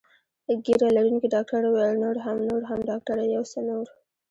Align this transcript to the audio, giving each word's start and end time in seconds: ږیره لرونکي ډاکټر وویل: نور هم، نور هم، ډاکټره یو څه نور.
ږیره 0.63 0.87
لرونکي 0.97 1.27
ډاکټر 1.35 1.61
وویل: 1.65 1.97
نور 2.03 2.15
هم، 2.25 2.37
نور 2.49 2.61
هم، 2.69 2.79
ډاکټره 2.89 3.23
یو 3.35 3.43
څه 3.51 3.59
نور. 3.67 3.85